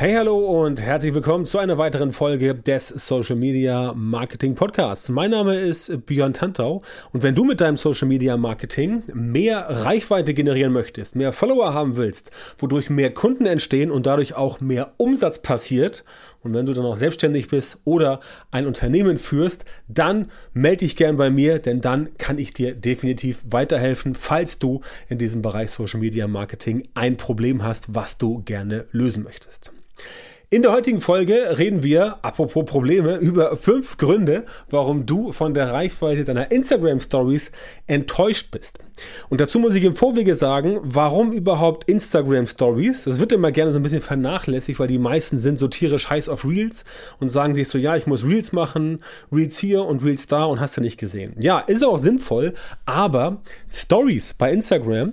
[0.00, 5.08] Hey, hallo und herzlich willkommen zu einer weiteren Folge des Social Media Marketing Podcasts.
[5.08, 6.80] Mein Name ist Björn Tantau
[7.12, 11.96] und wenn du mit deinem Social Media Marketing mehr Reichweite generieren möchtest, mehr Follower haben
[11.96, 16.04] willst, wodurch mehr Kunden entstehen und dadurch auch mehr Umsatz passiert,
[16.42, 18.20] und wenn du dann auch selbstständig bist oder
[18.50, 23.42] ein Unternehmen führst, dann melde dich gern bei mir, denn dann kann ich dir definitiv
[23.44, 28.86] weiterhelfen, falls du in diesem Bereich Social Media Marketing ein Problem hast, was du gerne
[28.92, 29.72] lösen möchtest.
[30.50, 35.74] In der heutigen Folge reden wir, apropos Probleme, über fünf Gründe, warum du von der
[35.74, 37.50] Reichweite deiner Instagram Stories
[37.86, 38.78] enttäuscht bist.
[39.28, 43.04] Und dazu muss ich im Vorwege sagen, warum überhaupt Instagram Stories?
[43.04, 46.30] Das wird immer gerne so ein bisschen vernachlässigt, weil die meisten sind so tierisch heiß
[46.30, 46.86] auf Reels
[47.20, 50.60] und sagen sich so, ja, ich muss Reels machen, Reels hier und Reels da und
[50.60, 51.34] hast du nicht gesehen.
[51.38, 52.54] Ja, ist auch sinnvoll,
[52.86, 55.12] aber Stories bei Instagram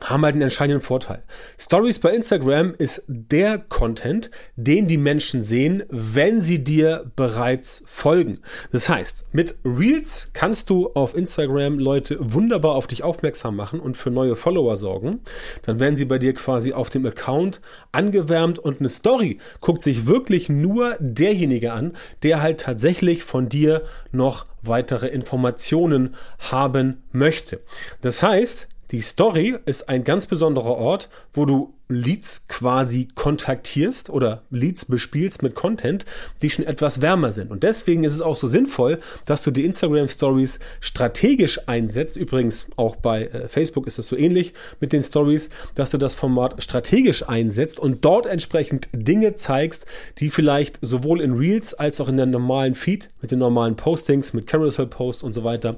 [0.00, 1.22] haben halt einen entscheidenden Vorteil.
[1.58, 8.40] Stories bei Instagram ist der Content, den die Menschen sehen, wenn sie dir bereits folgen.
[8.72, 13.96] Das heißt, mit Reels kannst du auf Instagram Leute wunderbar auf dich aufmerksam machen und
[13.96, 15.20] für neue Follower sorgen.
[15.62, 17.60] Dann werden sie bei dir quasi auf dem Account
[17.92, 23.82] angewärmt und eine Story guckt sich wirklich nur derjenige an, der halt tatsächlich von dir
[24.12, 27.60] noch weitere Informationen haben möchte.
[28.02, 34.42] Das heißt, die Story ist ein ganz besonderer Ort, wo du Leads quasi kontaktierst oder
[34.50, 36.04] Leads bespielst mit Content,
[36.42, 37.52] die schon etwas wärmer sind.
[37.52, 42.16] Und deswegen ist es auch so sinnvoll, dass du die Instagram Stories strategisch einsetzt.
[42.16, 46.16] Übrigens auch bei äh, Facebook ist das so ähnlich mit den Stories, dass du das
[46.16, 49.86] Format strategisch einsetzt und dort entsprechend Dinge zeigst,
[50.18, 54.32] die vielleicht sowohl in Reels als auch in der normalen Feed mit den normalen Postings,
[54.32, 55.76] mit Carousel Posts und so weiter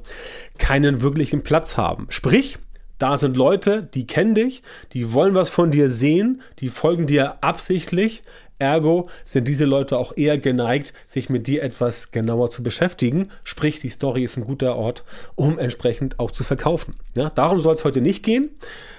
[0.56, 2.06] keinen wirklichen Platz haben.
[2.08, 2.58] Sprich,
[2.98, 7.42] da sind Leute, die kennen dich, die wollen was von dir sehen, die folgen dir
[7.42, 8.22] absichtlich.
[8.60, 13.28] Ergo sind diese Leute auch eher geneigt, sich mit dir etwas genauer zu beschäftigen.
[13.44, 15.04] Sprich, die Story ist ein guter Ort,
[15.36, 16.96] um entsprechend auch zu verkaufen.
[17.16, 18.50] Ja, darum soll es heute nicht gehen.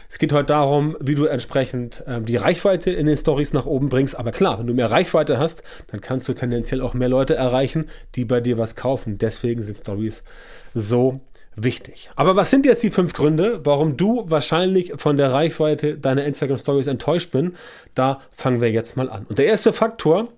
[0.08, 3.90] Es geht heute darum, wie du entsprechend ähm, die Reichweite in den Stories nach oben
[3.90, 4.18] bringst.
[4.18, 7.86] Aber klar, wenn du mehr Reichweite hast, dann kannst du tendenziell auch mehr Leute erreichen,
[8.16, 9.18] die bei dir was kaufen.
[9.20, 10.24] Deswegen sind Stories
[10.74, 11.20] so
[11.56, 12.12] wichtig.
[12.16, 16.58] Aber was sind jetzt die fünf Gründe, warum du wahrscheinlich von der Reichweite deiner Instagram
[16.58, 17.56] Stories enttäuscht bin?
[17.96, 19.26] Da fangen wir jetzt mal an.
[19.28, 20.30] Und der erste Faktor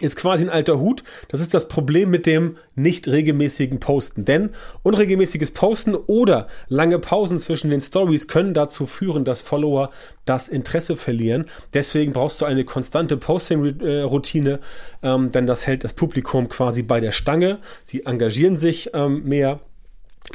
[0.00, 1.04] ist quasi ein alter Hut.
[1.28, 4.24] Das ist das Problem mit dem nicht regelmäßigen Posten.
[4.24, 4.50] Denn
[4.82, 9.90] unregelmäßiges Posten oder lange Pausen zwischen den Stories können dazu führen, dass Follower
[10.24, 11.44] das Interesse verlieren.
[11.74, 14.58] Deswegen brauchst du eine konstante Posting-Routine,
[15.02, 17.58] ähm, denn das hält das Publikum quasi bei der Stange.
[17.84, 19.60] Sie engagieren sich ähm, mehr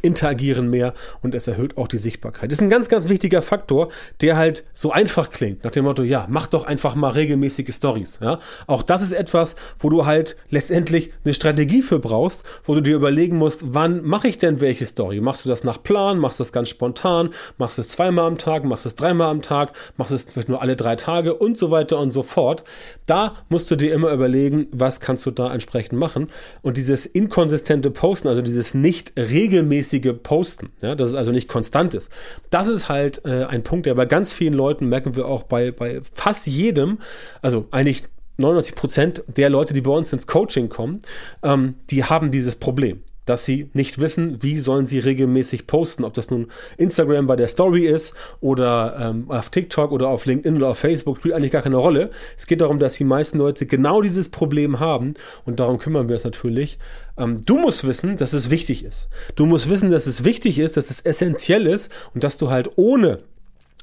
[0.02, 2.52] interagieren mehr und es erhöht auch die Sichtbarkeit.
[2.52, 3.90] Das ist ein ganz, ganz wichtiger Faktor,
[4.22, 8.20] der halt so einfach klingt, nach dem Motto, ja, mach doch einfach mal regelmäßige Stories.
[8.22, 8.40] Ja?
[8.68, 12.96] Auch das ist etwas, wo du halt letztendlich eine Strategie für brauchst, wo du dir
[12.96, 15.22] überlegen musst, wann mache ich denn welche Story?
[15.22, 18.38] Machst du das nach Plan, machst du das ganz spontan, machst du es zweimal am
[18.38, 21.34] Tag, machst du es dreimal am Tag, machst du es vielleicht nur alle drei Tage
[21.34, 22.64] und so weiter und so fort.
[23.06, 26.28] Da musst du dir immer überlegen, was kannst du da entsprechend machen.
[26.62, 31.48] Und dieses inkonsistente Posten, also dieses nicht regelmäßige regelmäßige Posten, ja, dass es also nicht
[31.48, 32.12] konstant ist.
[32.50, 35.72] Das ist halt äh, ein Punkt, der bei ganz vielen Leuten, merken wir auch bei,
[35.72, 37.00] bei fast jedem,
[37.42, 38.04] also eigentlich
[38.38, 41.02] 99 Prozent der Leute, die bei uns ins Coaching kommen,
[41.44, 46.16] ähm, die haben dieses Problem dass sie nicht wissen, wie sollen sie regelmäßig posten, ob
[46.16, 46.48] das nun
[46.78, 51.18] Instagram bei der Story ist oder ähm, auf TikTok oder auf LinkedIn oder auf Facebook,
[51.18, 52.10] spielt eigentlich gar keine Rolle.
[52.36, 55.14] Es geht darum, dass die meisten Leute genau dieses Problem haben
[55.46, 56.80] und darum kümmern wir uns natürlich.
[57.18, 59.10] Ähm, du musst wissen, dass es wichtig ist.
[59.36, 62.72] Du musst wissen, dass es wichtig ist, dass es essentiell ist und dass du halt
[62.78, 63.20] ohne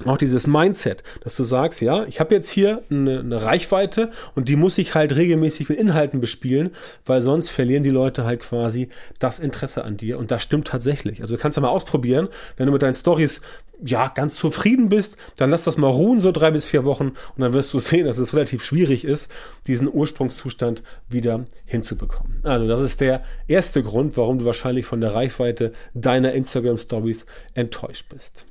[0.05, 4.47] auch dieses Mindset, dass du sagst, ja, ich habe jetzt hier eine, eine, Reichweite und
[4.47, 6.71] die muss ich halt regelmäßig mit Inhalten bespielen,
[7.05, 11.21] weil sonst verlieren die Leute halt quasi das Interesse an dir und das stimmt tatsächlich.
[11.21, 12.27] Also du kannst ja mal ausprobieren,
[12.57, 13.41] wenn du mit deinen Stories
[13.83, 17.39] ja ganz zufrieden bist, dann lass das mal ruhen so drei bis vier Wochen und
[17.39, 19.31] dann wirst du sehen, dass es relativ schwierig ist,
[19.65, 22.41] diesen Ursprungszustand wieder hinzubekommen.
[22.43, 27.25] Also das ist der erste Grund, warum du wahrscheinlich von der Reichweite deiner Instagram Stories
[27.55, 28.45] enttäuscht bist.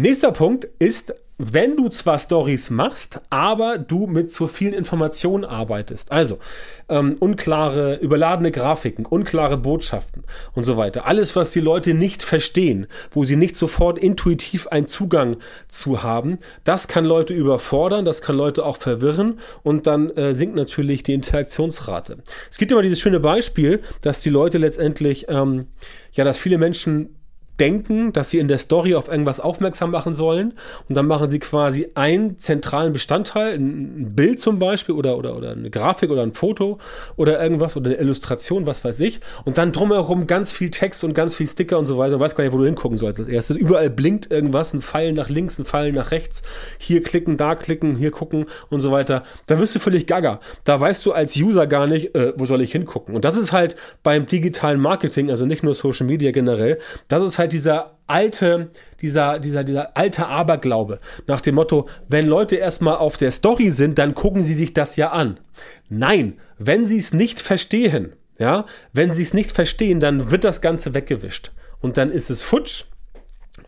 [0.00, 6.12] Nächster Punkt ist, wenn du zwar Stories machst, aber du mit zu vielen Informationen arbeitest.
[6.12, 6.38] Also
[6.88, 10.22] ähm, unklare, überladene Grafiken, unklare Botschaften
[10.52, 11.08] und so weiter.
[11.08, 16.38] Alles, was die Leute nicht verstehen, wo sie nicht sofort intuitiv einen Zugang zu haben,
[16.62, 21.14] das kann Leute überfordern, das kann Leute auch verwirren und dann äh, sinkt natürlich die
[21.14, 22.18] Interaktionsrate.
[22.48, 25.66] Es gibt immer dieses schöne Beispiel, dass die Leute letztendlich, ähm,
[26.12, 27.17] ja, dass viele Menschen
[27.60, 30.54] denken, dass sie in der Story auf irgendwas aufmerksam machen sollen
[30.88, 35.52] und dann machen sie quasi einen zentralen Bestandteil, ein Bild zum Beispiel oder, oder, oder
[35.52, 36.78] eine Grafik oder ein Foto
[37.16, 41.14] oder irgendwas oder eine Illustration, was weiß ich und dann drumherum ganz viel Text und
[41.14, 43.28] ganz viel Sticker und so weiter und weiß gar nicht, wo du hingucken sollst als
[43.28, 43.56] erstes.
[43.56, 46.42] Überall blinkt irgendwas, ein Pfeil nach links, ein Pfeil nach rechts,
[46.78, 49.24] hier klicken, da klicken, hier gucken und so weiter.
[49.46, 50.40] Da wirst du völlig gaga.
[50.64, 53.14] Da weißt du als User gar nicht, äh, wo soll ich hingucken.
[53.14, 56.78] Und das ist halt beim digitalen Marketing, also nicht nur Social Media generell,
[57.08, 62.56] das ist halt dieser alte, dieser, dieser, dieser alte Aberglaube nach dem Motto, wenn Leute
[62.56, 65.38] erstmal auf der Story sind, dann gucken sie sich das ja an.
[65.88, 70.60] Nein, wenn sie es nicht verstehen, ja, wenn sie es nicht verstehen, dann wird das
[70.60, 71.50] Ganze weggewischt.
[71.80, 72.84] Und dann ist es futsch,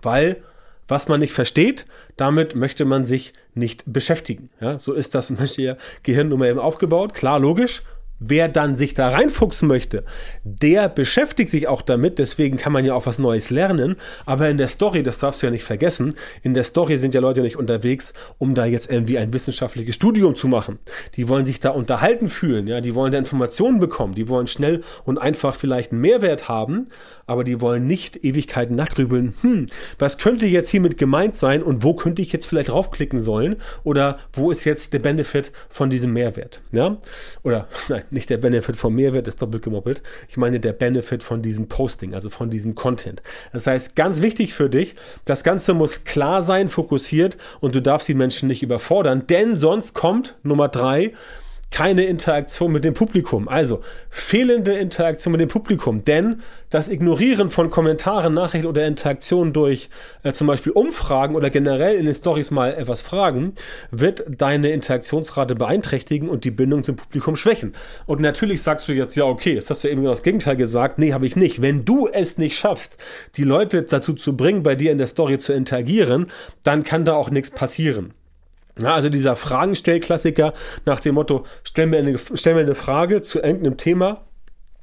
[0.03, 0.43] weil
[0.89, 1.87] was man nicht versteht,
[2.17, 4.51] damit möchte man sich nicht beschäftigen.
[4.61, 7.15] Ja, so ist das menschliche Gehirn nun mal eben aufgebaut.
[7.15, 7.83] Klar, logisch.
[8.23, 10.05] Wer dann sich da reinfuchsen möchte,
[10.45, 13.97] der beschäftigt sich auch damit, deswegen kann man ja auch was Neues lernen.
[14.27, 17.23] Aber in der Story, das darfst du ja nicht vergessen, in der Story sind ja
[17.23, 20.79] Leute nicht unterwegs, um da jetzt irgendwie ein wissenschaftliches Studium zu machen.
[21.17, 24.83] Die wollen sich da unterhalten fühlen, ja, die wollen da Informationen bekommen, die wollen schnell
[25.05, 26.89] und einfach vielleicht einen Mehrwert haben,
[27.27, 29.67] aber die wollen nicht Ewigkeiten nachgrübeln, hm,
[29.99, 34.19] was könnte jetzt hiermit gemeint sein und wo könnte ich jetzt vielleicht draufklicken sollen oder
[34.33, 36.99] wo ist jetzt der Benefit von diesem Mehrwert, ja?
[37.43, 40.03] Oder, nein, nicht der Benefit vom Mehrwert, ist doppelt gemoppelt.
[40.29, 43.23] Ich meine der Benefit von diesem Posting, also von diesem Content.
[43.53, 48.09] Das heißt, ganz wichtig für dich, das Ganze muss klar sein, fokussiert und du darfst
[48.09, 51.13] die Menschen nicht überfordern, denn sonst kommt Nummer drei,
[51.71, 53.49] keine Interaktion mit dem Publikum.
[53.49, 53.81] Also
[54.11, 56.05] fehlende Interaktion mit dem Publikum.
[56.05, 59.89] Denn das Ignorieren von Kommentaren, Nachrichten oder Interaktionen durch
[60.23, 63.55] äh, zum Beispiel Umfragen oder generell in den Stories mal etwas fragen,
[63.91, 67.73] wird deine Interaktionsrate beeinträchtigen und die Bindung zum Publikum schwächen.
[68.07, 70.99] Und natürlich sagst du jetzt, ja, okay, jetzt hast du eben genau das Gegenteil gesagt.
[70.99, 71.63] Nee, habe ich nicht.
[71.63, 72.97] Wenn du es nicht schaffst,
[73.37, 76.27] die Leute dazu zu bringen, bei dir in der Story zu interagieren,
[76.63, 78.13] dann kann da auch nichts passieren.
[78.79, 80.53] Ja, also dieser Fragenstellklassiker
[80.85, 84.27] nach dem Motto, stell mir, eine, stell mir eine Frage zu irgendeinem Thema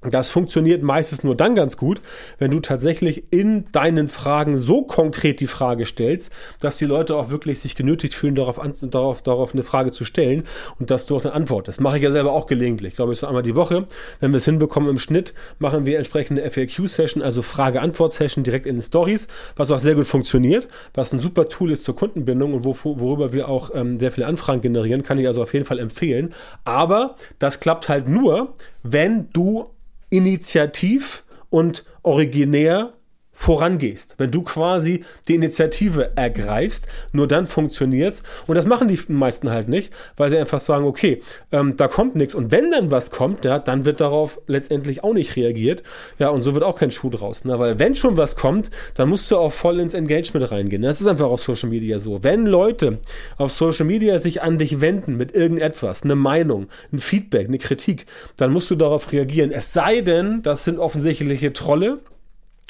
[0.09, 2.01] das funktioniert meistens nur dann ganz gut,
[2.39, 7.29] wenn du tatsächlich in deinen Fragen so konkret die Frage stellst, dass die Leute auch
[7.29, 10.43] wirklich sich genötigt fühlen, darauf, an, darauf, darauf eine Frage zu stellen
[10.79, 11.67] und dass du auch eine Antwort.
[11.67, 12.93] Das mache ich ja selber auch gelegentlich.
[12.93, 13.87] Ich glaube, ich so einmal die Woche.
[14.19, 18.81] Wenn wir es hinbekommen im Schnitt, machen wir entsprechende FAQ-Session, also Frage-Antwort-Session direkt in den
[18.81, 22.75] Stories, was auch sehr gut funktioniert, was ein super Tool ist zur Kundenbindung und wo,
[22.83, 26.33] worüber wir auch ähm, sehr viele Anfragen generieren, kann ich also auf jeden Fall empfehlen.
[26.63, 29.67] Aber das klappt halt nur, wenn du
[30.09, 32.96] initiativ und originär
[33.39, 38.23] vorangehst, wenn du quasi die Initiative ergreifst, nur dann funktioniert's.
[38.47, 42.15] Und das machen die meisten halt nicht, weil sie einfach sagen, okay, ähm, da kommt
[42.15, 42.33] nichts.
[42.33, 45.83] Und wenn dann was kommt, ja, dann wird darauf letztendlich auch nicht reagiert.
[46.17, 47.45] Ja, und so wird auch kein Schuh draus.
[47.45, 47.59] Ne?
[47.59, 50.81] Weil wenn schon was kommt, dann musst du auch voll ins Engagement reingehen.
[50.81, 52.23] Das ist einfach auf Social Media so.
[52.23, 52.97] Wenn Leute
[53.37, 58.07] auf Social Media sich an dich wenden mit irgendetwas, eine Meinung, ein Feedback, eine Kritik,
[58.35, 59.51] dann musst du darauf reagieren.
[59.51, 61.99] Es sei denn, das sind offensichtliche Trolle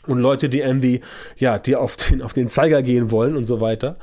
[0.07, 1.01] und Leute, die irgendwie,
[1.37, 3.95] ja, die auf den, auf den Zeiger gehen wollen und so weiter.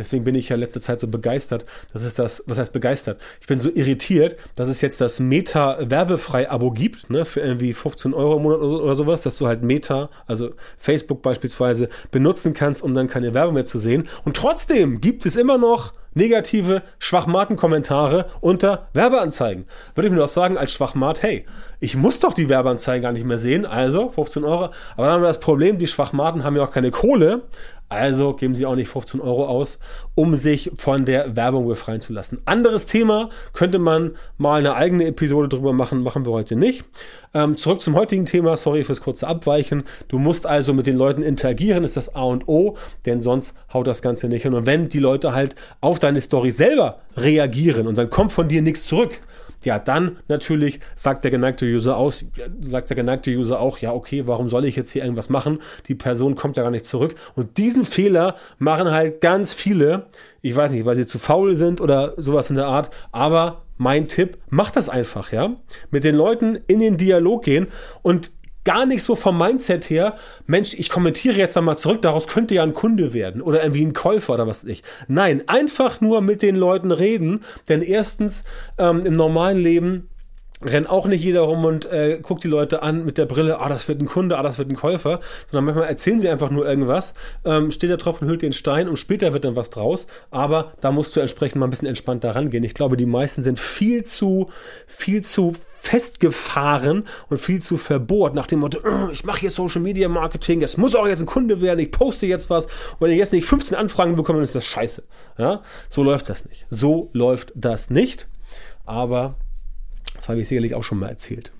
[0.00, 1.64] Deswegen bin ich ja letzte Zeit so begeistert.
[1.92, 3.20] Das ist das, was heißt begeistert?
[3.40, 8.38] Ich bin so irritiert, dass es jetzt das Meta-Werbefrei-Abo gibt, ne, für irgendwie 15 Euro
[8.38, 12.94] im Monat oder, oder sowas, dass du halt Meta, also Facebook beispielsweise, benutzen kannst, um
[12.94, 14.08] dann keine Werbung mehr zu sehen.
[14.24, 19.66] Und trotzdem gibt es immer noch negative Schwachmaten-Kommentare unter Werbeanzeigen.
[19.94, 21.44] Würde ich mir doch sagen, als Schwachmat, hey,
[21.78, 24.64] ich muss doch die Werbeanzeigen gar nicht mehr sehen, also 15 Euro.
[24.96, 27.42] Aber dann haben wir das Problem, die Schwachmaten haben ja auch keine Kohle,
[27.90, 29.80] also geben sie auch nicht 15 Euro aus,
[30.14, 32.40] um sich von der Werbung befreien zu lassen.
[32.44, 36.84] Anderes Thema könnte man mal eine eigene Episode drüber machen, machen wir heute nicht.
[37.34, 39.82] Ähm, zurück zum heutigen Thema, sorry fürs kurze Abweichen.
[40.06, 43.88] Du musst also mit den Leuten interagieren, ist das A und O, denn sonst haut
[43.88, 44.54] das Ganze nicht hin.
[44.54, 48.62] Und wenn die Leute halt auf deine Story selber reagieren und dann kommt von dir
[48.62, 49.20] nichts zurück,
[49.64, 52.24] ja, dann natürlich sagt der geneigte User aus,
[52.60, 55.58] sagt der geneigte User auch, ja, okay, warum soll ich jetzt hier irgendwas machen?
[55.86, 57.14] Die Person kommt ja gar nicht zurück.
[57.34, 60.06] Und diesen Fehler machen halt ganz viele.
[60.42, 62.90] Ich weiß nicht, weil sie zu faul sind oder sowas in der Art.
[63.12, 65.56] Aber mein Tipp, macht das einfach, ja.
[65.90, 67.68] Mit den Leuten in den Dialog gehen
[68.02, 68.30] und
[68.64, 72.54] gar nicht so vom Mindset her, Mensch, ich kommentiere jetzt da mal zurück, daraus könnte
[72.54, 74.82] ja ein Kunde werden oder irgendwie ein Käufer oder was ich.
[75.08, 78.44] Nein, einfach nur mit den Leuten reden, denn erstens
[78.78, 80.08] ähm, im normalen Leben
[80.62, 83.68] rennt auch nicht jeder rum und äh, guckt die Leute an mit der Brille, ah,
[83.68, 86.68] das wird ein Kunde, ah, das wird ein Käufer, sondern manchmal erzählen sie einfach nur
[86.68, 87.14] irgendwas,
[87.44, 90.74] ähm, steht da drauf und hüllt den Stein und später wird dann was draus, aber
[90.80, 92.64] da musst du entsprechend mal ein bisschen entspannter rangehen.
[92.64, 94.50] Ich glaube, die meisten sind viel zu,
[94.86, 99.80] viel zu festgefahren und viel zu verbohrt nach dem Motto, äh, ich mache hier Social
[99.80, 103.10] Media Marketing, es muss auch jetzt ein Kunde werden, ich poste jetzt was und wenn
[103.10, 105.02] ich jetzt nicht 15 Anfragen bekomme, dann ist das scheiße.
[105.38, 105.62] Ja?
[105.88, 106.66] So läuft das nicht.
[106.68, 108.28] So läuft das nicht.
[108.84, 109.36] Aber
[110.14, 111.52] das habe ich sicherlich auch schon mal erzählt.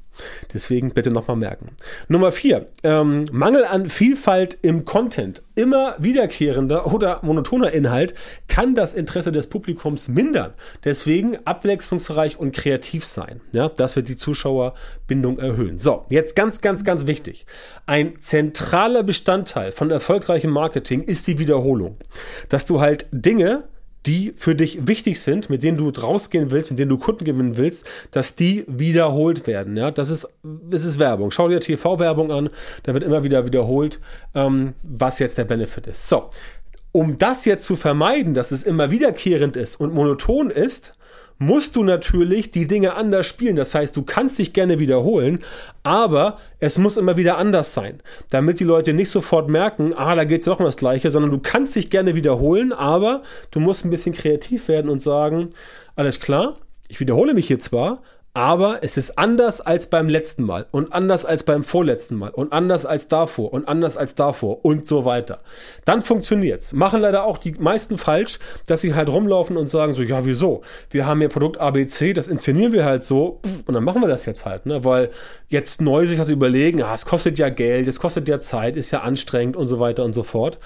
[0.53, 1.67] Deswegen bitte nochmal merken.
[2.09, 5.43] Nummer vier, ähm, Mangel an Vielfalt im Content.
[5.55, 8.15] Immer wiederkehrender oder monotoner Inhalt
[8.49, 10.55] kann das Interesse des Publikums mindern.
[10.85, 13.41] Deswegen abwechslungsreich und kreativ sein.
[13.53, 15.79] Ja, das wird die Zuschauerbindung erhöhen.
[15.79, 17.47] So, jetzt ganz, ganz, ganz wichtig.
[17.87, 21.97] Ein zentraler Bestandteil von erfolgreichem Marketing ist die Wiederholung.
[22.49, 23.65] Dass du halt Dinge
[24.07, 27.57] die für dich wichtig sind, mit denen du rausgehen willst, mit denen du Kunden gewinnen
[27.57, 29.77] willst, dass die wiederholt werden.
[29.77, 31.31] Ja, das ist, das ist Werbung.
[31.31, 32.51] Schau dir TV-Werbung an,
[32.83, 34.01] da wird immer wieder wiederholt,
[34.35, 36.09] ähm, was jetzt der Benefit ist.
[36.09, 36.31] So.
[36.93, 40.95] Um das jetzt zu vermeiden, dass es immer wiederkehrend ist und monoton ist,
[41.41, 43.57] musst du natürlich die Dinge anders spielen.
[43.57, 45.41] Das heißt, du kannst dich gerne wiederholen,
[45.83, 50.25] aber es muss immer wieder anders sein, damit die Leute nicht sofort merken, ah, da
[50.25, 53.85] geht es doch um das Gleiche, sondern du kannst dich gerne wiederholen, aber du musst
[53.85, 55.49] ein bisschen kreativ werden und sagen,
[55.97, 60.67] alles klar, ich wiederhole mich hier zwar, aber es ist anders als beim letzten Mal
[60.71, 64.87] und anders als beim vorletzten Mal und anders als davor und anders als davor und
[64.87, 65.41] so weiter.
[65.85, 66.73] Dann funktioniert's.
[66.73, 70.63] Machen leider auch die meisten falsch, dass sie halt rumlaufen und sagen so, ja, wieso?
[70.91, 74.27] Wir haben hier Produkt ABC, das inszenieren wir halt so und dann machen wir das
[74.27, 74.85] jetzt halt, ne?
[74.85, 75.11] Weil
[75.49, 78.93] jetzt neu sich das überlegen, ja, es kostet ja Geld, es kostet ja Zeit, ist
[78.93, 80.59] ja anstrengend und so weiter und so fort.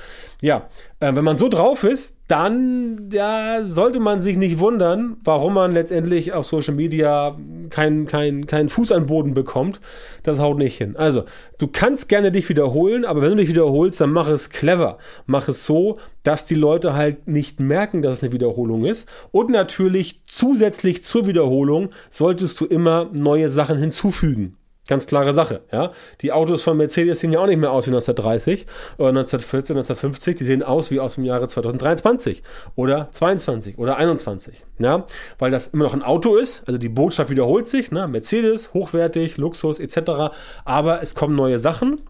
[0.43, 0.69] Ja,
[1.01, 5.73] äh, wenn man so drauf ist, dann ja, sollte man sich nicht wundern, warum man
[5.73, 7.37] letztendlich auf Social Media
[7.71, 9.81] keinen kein, kein Fuß an Boden bekommt.
[10.23, 10.97] Das haut nicht hin.
[10.97, 11.25] Also,
[11.59, 14.99] du kannst gerne dich wiederholen, aber wenn du dich wiederholst, dann mach es clever.
[15.27, 19.09] Mach es so, dass die Leute halt nicht merken, dass es eine Wiederholung ist.
[19.31, 24.57] Und natürlich zusätzlich zur Wiederholung solltest du immer neue Sachen hinzufügen.
[24.87, 25.93] Ganz klare Sache, ja.
[26.21, 28.67] Die Autos von Mercedes sehen ja auch nicht mehr aus wie 1930
[28.99, 30.35] oder 1914, 1950.
[30.37, 32.43] Die sehen aus wie aus dem Jahre 2023
[32.77, 35.07] oder 22 oder 21, ja.
[35.39, 36.69] Weil das immer noch ein Auto ist.
[36.69, 38.07] Also die Botschaft wiederholt sich, ne.
[38.07, 40.35] Mercedes, hochwertig, Luxus etc.
[40.67, 42.03] Aber es kommen neue Sachen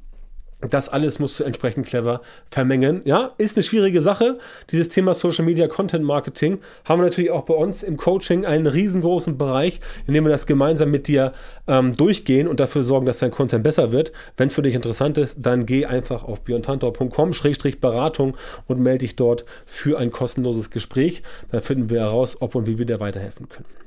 [0.72, 3.02] das alles musst du entsprechend clever vermengen.
[3.04, 4.38] Ja, ist eine schwierige Sache.
[4.70, 8.66] Dieses Thema Social Media Content Marketing haben wir natürlich auch bei uns im Coaching einen
[8.66, 11.32] riesengroßen Bereich, in dem wir das gemeinsam mit dir
[11.66, 14.12] ähm, durchgehen und dafür sorgen, dass dein Content besser wird.
[14.36, 19.44] Wenn es für dich interessant ist, dann geh einfach auf björntantor.com-beratung und melde dich dort
[19.66, 21.22] für ein kostenloses Gespräch.
[21.50, 23.83] Dann finden wir heraus, ob und wie wir dir weiterhelfen können.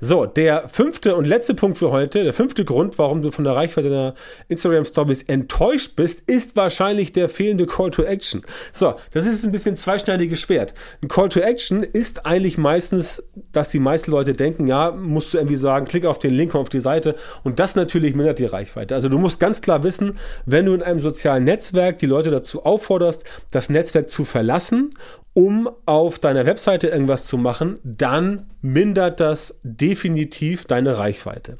[0.00, 3.56] So, der fünfte und letzte Punkt für heute, der fünfte Grund, warum du von der
[3.56, 4.14] Reichweite deiner
[4.48, 8.42] Instagram Stories enttäuscht bist, ist wahrscheinlich der fehlende Call to Action.
[8.72, 10.74] So, das ist ein bisschen zweischneidiges Schwert.
[11.02, 15.38] Ein Call to Action ist eigentlich meistens, dass die meisten Leute denken, ja, musst du
[15.38, 18.94] irgendwie sagen, klick auf den Link, auf die Seite und das natürlich mindert die Reichweite.
[18.94, 22.64] Also du musst ganz klar wissen, wenn du in einem sozialen Netzwerk die Leute dazu
[22.64, 24.90] aufforderst, das Netzwerk zu verlassen
[25.34, 31.58] um auf deiner Webseite irgendwas zu machen, dann mindert das definitiv deine Reichweite.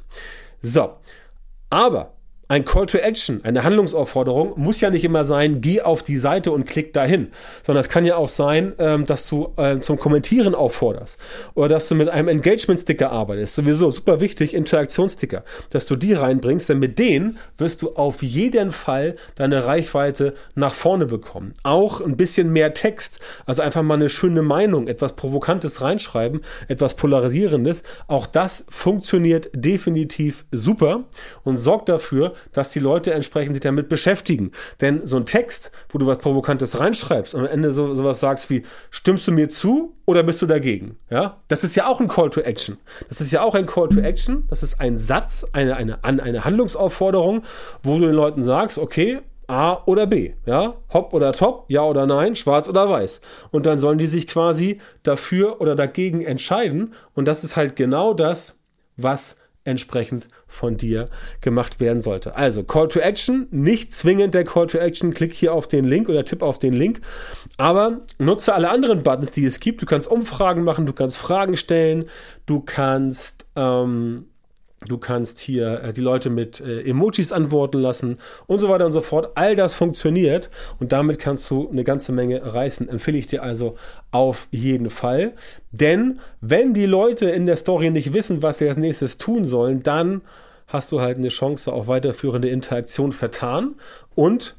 [0.61, 0.93] So,
[1.69, 2.14] aber
[2.47, 6.51] ein Call to Action, eine Handlungsaufforderung muss ja nicht immer sein, geh auf die Seite
[6.51, 7.29] und klick dahin,
[7.63, 11.17] sondern es kann ja auch sein, ähm, dass du äh, zum Kommentieren aufforderst
[11.55, 13.55] oder dass du mit einem Engagement-Sticker arbeitest.
[13.55, 18.71] Sowieso super wichtig, Interaktionssticker, dass du die reinbringst, denn mit denen wirst du auf jeden
[18.71, 21.53] Fall deine Reichweite nach vorne bekommen.
[21.63, 26.93] Auch ein bisschen mehr Text, also einfach mal eine schöne Meinung, etwas Provokantes reinschreiben, etwas
[26.93, 27.81] Polarisierendes.
[28.07, 31.05] Auch das funktioniert definitiv super
[31.43, 34.51] und sorgt dafür, dass die Leute entsprechend sich damit beschäftigen.
[34.81, 38.49] Denn so ein Text, wo du was Provokantes reinschreibst und am Ende so, sowas sagst
[38.49, 40.97] wie, stimmst du mir zu oder bist du dagegen?
[41.09, 42.77] Ja, das ist ja auch ein Call to Action.
[43.07, 44.45] Das ist ja auch ein Call to Action.
[44.49, 47.43] Das ist ein Satz, eine, eine, eine Handlungsaufforderung,
[47.83, 52.07] wo du den Leuten sagst, okay, A oder B, ja, hopp oder top, ja oder
[52.07, 53.21] nein, schwarz oder weiß.
[53.51, 56.93] Und dann sollen die sich quasi dafür oder dagegen entscheiden.
[57.13, 58.59] Und das ist halt genau das,
[58.97, 61.05] was entsprechend von dir
[61.41, 62.35] gemacht werden sollte.
[62.35, 66.07] Also Call to Action, nicht zwingend der Call to Action, klick hier auf den Link
[66.07, 67.01] oder tipp auf den Link,
[67.57, 69.81] aber nutze alle anderen Buttons, die es gibt.
[69.81, 72.05] Du kannst Umfragen machen, du kannst Fragen stellen,
[72.45, 74.27] du kannst ähm,
[74.87, 78.91] Du kannst hier äh, die Leute mit äh, Emojis antworten lassen und so weiter und
[78.91, 79.31] so fort.
[79.35, 82.89] All das funktioniert und damit kannst du eine ganze Menge reißen.
[82.89, 83.75] Empfehle ich dir also
[84.11, 85.33] auf jeden Fall.
[85.71, 89.81] Denn wenn die Leute in der Story nicht wissen, was sie als nächstes tun sollen,
[89.81, 90.21] dann
[90.67, 93.75] hast du halt eine Chance auf weiterführende Interaktion vertan.
[94.13, 94.57] Und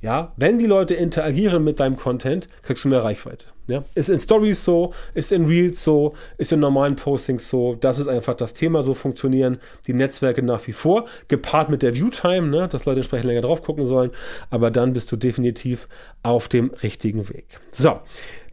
[0.00, 3.46] ja, wenn die Leute interagieren mit deinem Content, kriegst du mehr Reichweite.
[3.68, 3.84] Ja?
[3.94, 7.74] Ist in Stories so, ist in Reels so, ist in normalen Postings so.
[7.74, 11.06] Das ist einfach das Thema, so funktionieren die Netzwerke nach wie vor.
[11.28, 12.68] Gepaart mit der Viewtime, ne?
[12.68, 14.10] dass Leute entsprechend länger drauf gucken sollen.
[14.50, 15.88] Aber dann bist du definitiv
[16.22, 17.46] auf dem richtigen Weg.
[17.70, 18.00] So,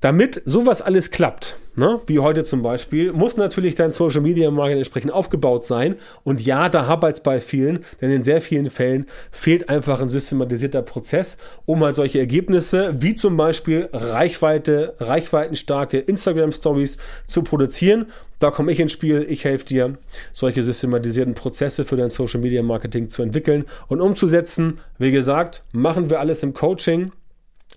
[0.03, 4.79] damit sowas alles klappt, ne, wie heute zum Beispiel, muss natürlich dein Social Media Marketing
[4.79, 5.95] entsprechend aufgebaut sein.
[6.25, 10.09] Und ja, da hapert es bei vielen, denn in sehr vielen Fällen fehlt einfach ein
[10.09, 18.07] systematisierter Prozess, um halt solche Ergebnisse wie zum Beispiel Reichweite, reichweitenstarke Instagram Stories zu produzieren.
[18.39, 19.25] Da komme ich ins Spiel.
[19.29, 19.97] Ich helfe dir,
[20.33, 24.81] solche systematisierten Prozesse für dein Social Media Marketing zu entwickeln und umzusetzen.
[24.97, 27.13] Wie gesagt, machen wir alles im Coaching.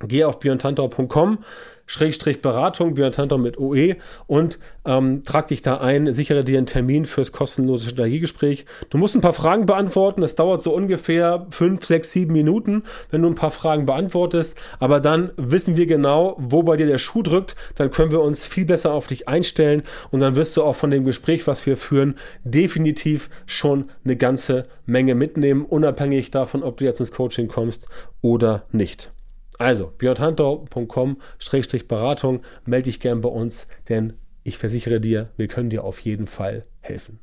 [0.00, 1.38] Geh auf björntantau.com
[1.86, 3.94] Schrägstrich Beratung, Björn Tantor mit OE
[4.26, 8.66] und ähm, trag dich da ein, sichere dir einen Termin fürs kostenlose Strategiegespräch.
[8.90, 13.22] Du musst ein paar Fragen beantworten, das dauert so ungefähr fünf, sechs, sieben Minuten, wenn
[13.22, 17.22] du ein paar Fragen beantwortest, aber dann wissen wir genau, wo bei dir der Schuh
[17.22, 20.74] drückt, dann können wir uns viel besser auf dich einstellen und dann wirst du auch
[20.74, 26.78] von dem Gespräch, was wir führen, definitiv schon eine ganze Menge mitnehmen, unabhängig davon, ob
[26.78, 27.88] du jetzt ins Coaching kommst
[28.22, 29.12] oder nicht.
[29.58, 36.00] Also, björnhantau.com-beratung, melde dich gern bei uns, denn ich versichere dir, wir können dir auf
[36.00, 37.20] jeden Fall helfen.